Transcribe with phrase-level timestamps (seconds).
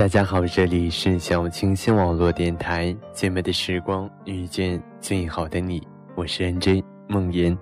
[0.00, 7.54] 大家好，这里是小清新网络电台，最美的时光遇见最好的你，我是 NJ 梦妍。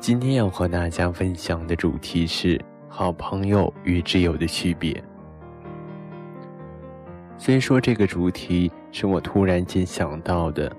[0.00, 5.00] 今天要和大家分享的主题是好朋友与挚友的区别。
[7.38, 10.74] 虽说这个主题是我突然间想到的，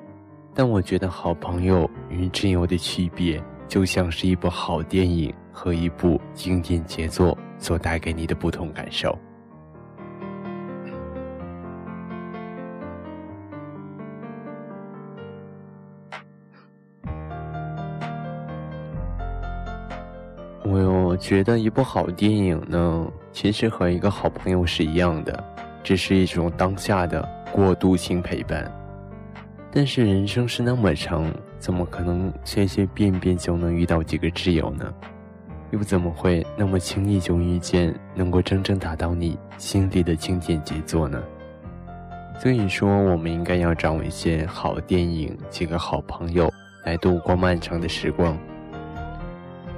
[0.53, 9.17] 但我觉得好朋友与挚友的区别，就像是一部好电影和一部经典杰作所带给你的不同感受。
[20.67, 25.43] 我觉得一部好电影呢，其实和一个好朋友是一样的，
[25.83, 28.69] 只是一种当下的过渡性陪伴。
[29.71, 34.91] 但是人生是那么长，怎么可能随随便便就能遇到几个挚友呢？
[35.69, 41.21] 又怎么会那么轻易就遇见能够真正打到你心里的经典杰作呢？
[42.39, 46.51] 所以说，我们应该要找一些好电影，几个好朋友
[46.85, 48.35] 来度过漫长的时光。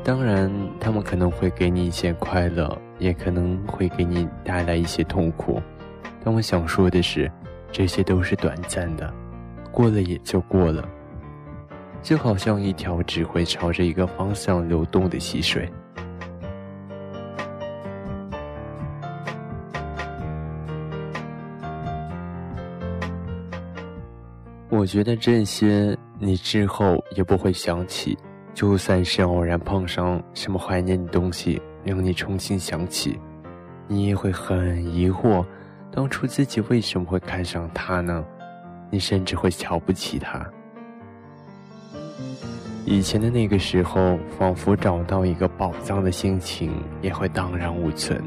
[0.08, 5.62] 当然，他们可能会给你一些快乐，也可能会给你带来一些痛苦。
[6.24, 7.30] 但我想说的是，
[7.74, 9.14] 这些都是短暂的，
[9.70, 10.88] 过了也就过了。
[12.02, 15.70] 就好像一条只会朝着一个方向流动的溪水。
[24.70, 28.18] 我觉得这些你之后也不会想起。
[28.58, 33.20] 就算是偶然碰上什么怀念的东西，令你重新想起，
[33.88, 35.46] 你也会很疑惑，
[35.92, 38.26] 当初自己为什么会看上他呢？
[38.90, 40.44] 你甚至会瞧不起他。
[42.84, 48.20] 以前的那个时候，仿佛找到一个宝藏的心情也会荡然无存。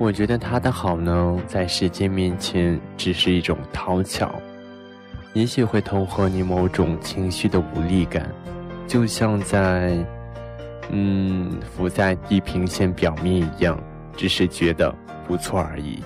[0.00, 4.34] 我觉得他的好呢，在时间面前只是一种讨巧。
[5.36, 8.26] 也许会投合你某种情绪的无力感，
[8.88, 9.94] 就像在，
[10.88, 13.78] 嗯，浮在地平线表面一样，
[14.16, 14.90] 只是觉得
[15.28, 16.02] 不错而已。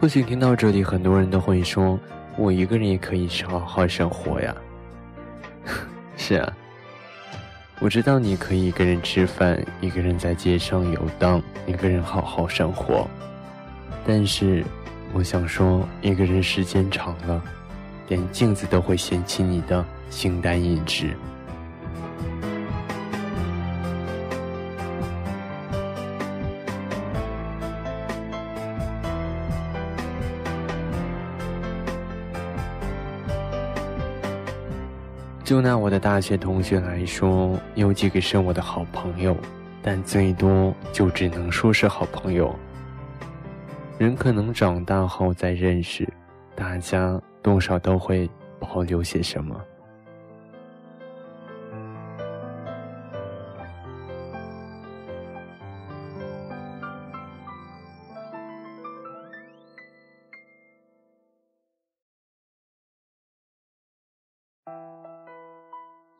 [0.00, 1.98] 或许听到这里，很多人都会说
[2.38, 4.54] ：“我一个人也可以好好生活呀。
[6.16, 6.52] ”是啊。
[7.78, 13.06] 我知道你可以一个人吃饭，一个人在街上游荡，一个人好好生活。
[14.06, 14.64] 但是，
[15.12, 17.42] 我想说，一个人时间长了，
[18.08, 21.14] 连镜子都会嫌弃你的形单影只。
[35.46, 39.36] 就拿我的大学同学来说，有几个是我的好朋友，
[39.80, 42.52] 但最多就只能说是好朋友。
[43.96, 46.04] 人可能长大后再认识，
[46.56, 48.28] 大家多少都会
[48.58, 49.56] 保留些什么。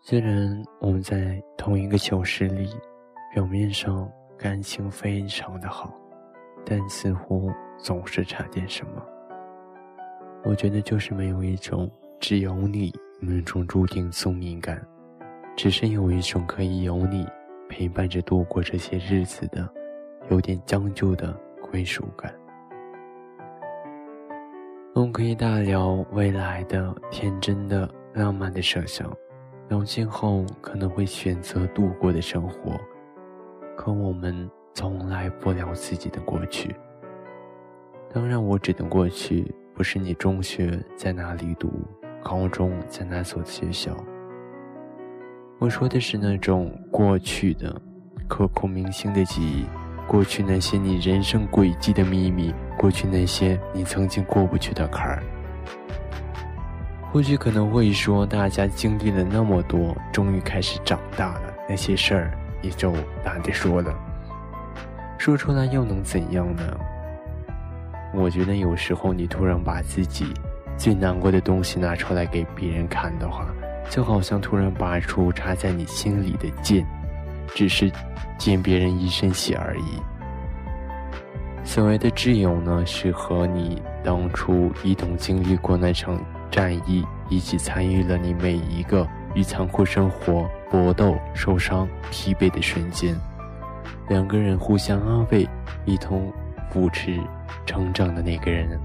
[0.08, 2.70] 虽然我们在同一个教室里，
[3.34, 4.08] 表面上
[4.38, 5.92] 感情非常的好，
[6.64, 9.04] 但似乎总是差点什么。
[10.44, 14.80] 我觉得就是没有一种只有你命中注定宿命感，
[15.56, 17.26] 只是有一种可以有你
[17.68, 19.68] 陪伴着度过这些日子的，
[20.30, 22.32] 有点将就的归属感。
[24.94, 29.12] 我们可以大聊未来的天真的、浪漫的设想，
[29.68, 32.78] 聊今后可能会选择度过的生活，
[33.76, 36.72] 可我们从来不聊自己的过去。
[38.14, 41.72] 当然，我指的过去不是你中学在哪里读，
[42.22, 43.90] 高中在哪所学校。
[45.58, 47.74] 我说的是那种过去的、
[48.28, 49.66] 刻骨铭心的记忆，
[50.06, 55.22] 过去那些你人生轨迹的秘密，过去那些你曾经过不去的坎儿。
[57.16, 62.30] 或许可能会说，大家经历了那么多，终于开始长大了，那些事儿
[62.60, 62.92] 也就
[63.24, 63.90] 懒得说了。
[65.16, 66.62] 说出来又能怎样呢？
[68.12, 70.26] 我觉得有时候你突然把自己
[70.76, 73.46] 最难过的东西拿出来给别人看的话，
[73.88, 76.86] 就好像突然拔出插在你心里的剑，
[77.54, 77.90] 只是
[78.36, 80.02] 溅别人一身血而已。
[81.64, 93.14] 所谓的挚友呢，是和你当初一同经历过那场战役，一起参与了你每一个与残酷生活搏斗、受伤、疲惫的瞬间，
[94.08, 95.48] 两个人互相安慰，
[95.84, 96.32] 一同
[96.70, 97.20] 扶持。
[97.64, 98.80] 成长的那个人，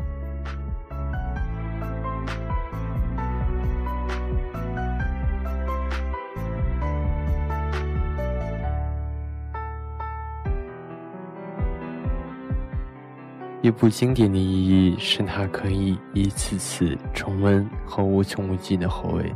[13.64, 19.32] 一部经典的意义是它可以一次次重温和无穷无尽的回味。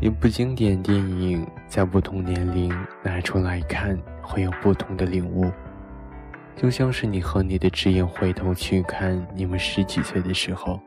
[0.00, 5.52] 一部经典电影在不同年龄拿出来看，会有不同的领悟。
[6.56, 10.80] 就像是你和你的挚友回头去看你们十几岁的时候，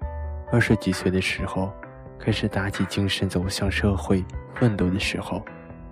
[0.52, 1.72] 二十几岁的时候，
[2.18, 5.46] 开始打起精神走向社会奋斗的时候，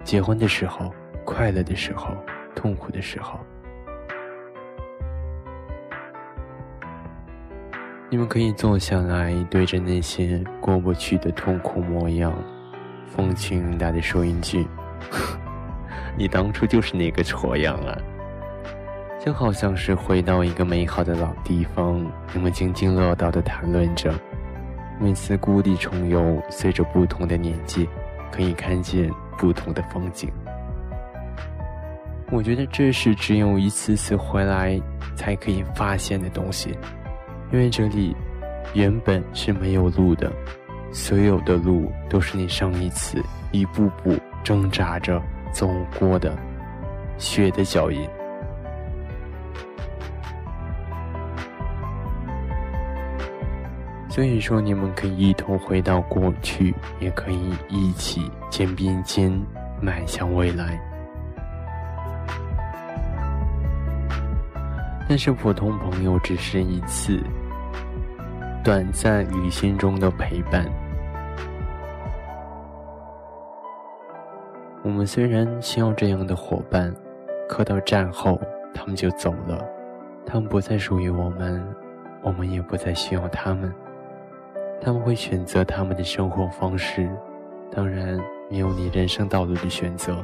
[0.03, 0.91] 结婚的时候，
[1.23, 2.17] 快乐的时候，
[2.55, 3.39] 痛苦的时候，
[8.09, 12.33] 你们可以坐下来，对着那些过不去的痛苦模样，
[13.05, 14.65] 风轻云淡的说一句
[16.17, 17.97] ：“你当初就是那个挫样啊。”
[19.19, 24.13] 就好像是回到一个美好的老地方，你们津津乐道地谈论着。
[25.01, 27.89] 每次故地重游，随着不同的年纪，
[28.31, 30.31] 可以看见不同的风景。
[32.31, 34.81] 我觉得这是只有一次次回来
[35.15, 36.77] 才可以发现的东西，
[37.51, 38.15] 因为这里
[38.73, 40.31] 原本是没有路的，
[40.91, 45.21] 所有的路都是你上一次一步步挣扎着
[45.51, 46.37] 走过的
[47.17, 48.07] 血的脚印。
[54.09, 59.31] 所以说，你们可以一同回到过去，也可以一起肩并肩
[59.79, 60.79] 迈向未来。
[65.07, 67.21] 但是，普通朋友只是一次
[68.67, 70.65] 短暂旅行中的陪伴。
[74.83, 76.93] 我们虽然需要这样的伙伴，
[77.47, 78.37] 可到战后，
[78.73, 79.65] 他们就走了，
[80.25, 81.65] 他们不再属于我们，
[82.21, 83.73] 我们也不再需要他们。
[84.81, 87.09] 他们会选择他们的生活方式，
[87.71, 90.21] 当然没有你人生道路的选择。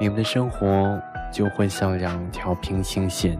[0.00, 1.00] 你们的生活
[1.32, 3.38] 就会像两条平行线，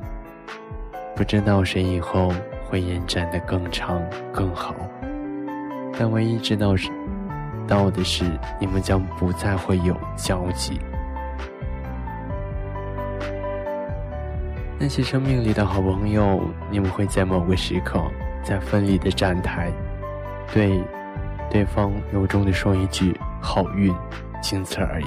[1.17, 2.33] 不知道谁以后
[2.75, 4.03] 会延展的更长
[4.33, 4.75] 更好。
[5.97, 6.91] 但唯一知道是，
[7.69, 8.25] 到的是
[8.59, 10.81] 你们将不再会有交集。
[14.77, 18.03] 那些生命里的好朋友，你们会在某个时刻，
[18.43, 19.71] 在分离的站台。
[20.53, 20.83] 对，
[21.49, 23.95] 对方由衷的说一句“好运”，
[24.43, 25.07] 仅此而已。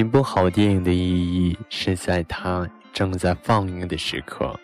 [0.00, 4.58] 一部好电影的意义是在它正在放映的时刻，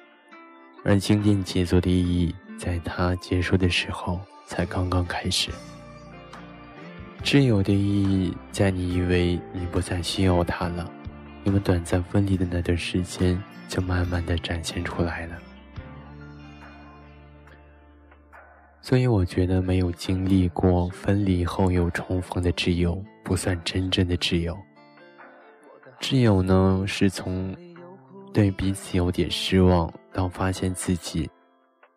[0.83, 5.51] 而经典杰作的意义在它结束的时候才刚刚开始。
[7.23, 10.91] 挚友的意义，在你以为你不再需要他了，
[11.45, 13.39] 你们短暂分离的那段时间，
[13.69, 15.37] 就慢慢的展现出来了。
[18.81, 24.57] 所以我觉得，没有经历过分离后又重逢的挚友，不算真正的挚友。
[26.01, 27.55] 挚友呢，是从
[28.33, 31.29] 对彼此有点失望，到发现自己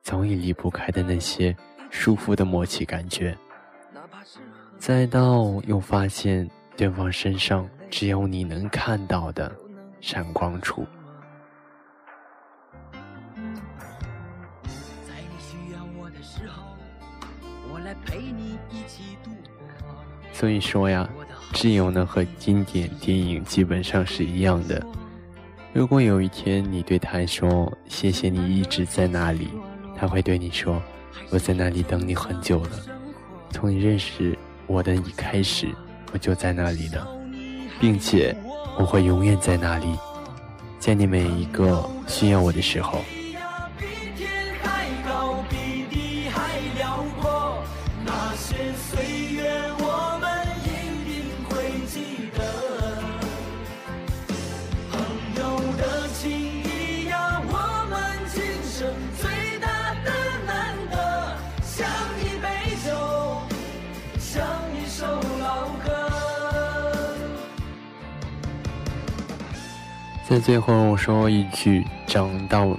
[0.02, 1.56] 早已离不开的那些
[1.92, 3.38] 舒服的默契感觉。
[4.78, 9.56] 再到又发现对方身上只有你能看到的
[10.00, 10.88] 闪光处。
[13.04, 13.10] 在
[15.30, 16.64] 你需要我的时候，
[17.72, 19.30] 我来陪你一起度
[19.86, 19.94] 过
[20.32, 21.10] 所以说呀，
[21.54, 24.86] 挚友呢和经典电影基本上是一样的。
[25.74, 29.50] 如果有一天你对他说“谢谢你一直在那里”，
[29.96, 30.82] 他会对你说
[31.30, 32.70] ：“我在那里等你很久了，
[33.52, 34.38] 从你认识。”
[34.70, 35.68] 我的一开始，
[36.14, 37.08] 我就在那里了，
[37.80, 38.38] 并且
[38.78, 39.88] 我会永远在那里，
[40.78, 43.04] 在你每一个需要我的时候。
[70.30, 72.78] 在最后说一句：长到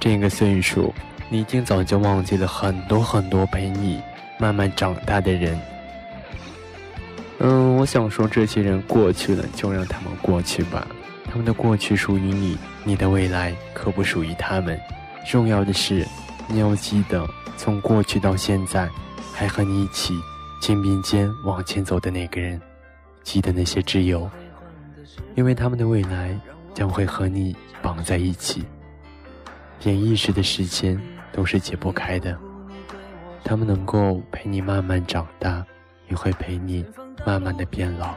[0.00, 0.92] 这个岁数，
[1.28, 4.02] 你已经早就忘记了很多很多陪你
[4.36, 5.56] 慢慢长大的人。
[7.38, 10.84] 嗯，我想说，这些人过去了，就让他们过去吧。
[11.30, 14.76] 他们的过去属于你，你的未来可不属于他们。
[15.24, 16.04] 重要的是，
[16.48, 17.24] 你要记得，
[17.56, 18.90] 从过去到现在，
[19.32, 20.14] 还和你一起
[20.60, 22.60] 肩并肩往前走的那个人，
[23.22, 24.28] 记得那些挚友，
[25.36, 26.36] 因为他们的未来。
[26.74, 28.64] 将会和你绑在一起，
[29.82, 31.00] 连一时的时间
[31.32, 32.38] 都是解不开的。
[33.44, 35.64] 他们能够陪你慢慢长大，
[36.08, 36.84] 也会陪你
[37.26, 38.14] 慢慢的变老。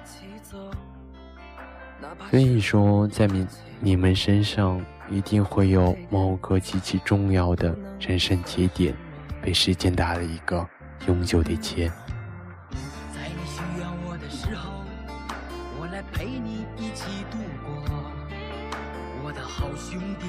[2.29, 3.47] 所以说，在你
[3.79, 8.95] 你们身上一定会有某个极其重要的人生节点，
[9.41, 10.65] 被时间打了一个
[11.07, 11.87] 永久的结。
[13.13, 14.71] 在你需要我的时候，
[15.79, 17.75] 我来陪你一起度过。
[19.25, 20.27] 我的好兄弟，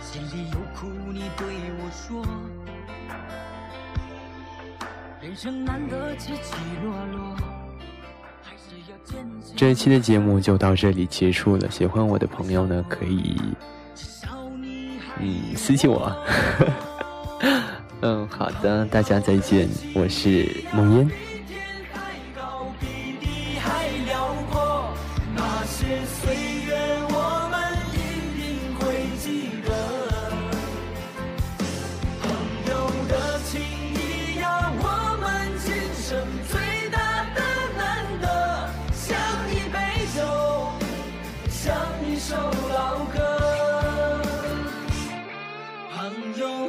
[0.00, 2.24] 心里有苦你对我说。
[5.20, 7.36] 人生难得起起落落，
[9.54, 11.70] 这一期的节目就到这里结束了。
[11.70, 13.38] 喜欢我的朋友呢，可以
[15.20, 16.10] 嗯私信我。
[18.00, 21.10] 嗯，好的，大家再见，我是梦烟。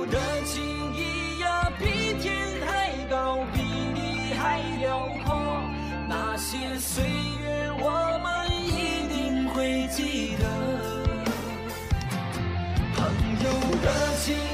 [0.01, 0.63] 我的情
[0.96, 2.34] 谊呀比天
[2.65, 3.60] 还高比
[3.94, 5.62] 地还辽阔
[6.08, 10.46] 那些岁月我们一定会记得。
[12.96, 13.03] 朋
[13.44, 13.46] 友
[13.84, 13.88] 的
[14.22, 14.49] 情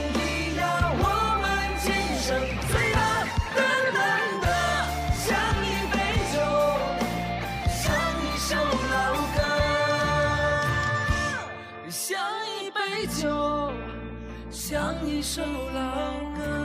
[14.67, 16.64] 像一首老歌。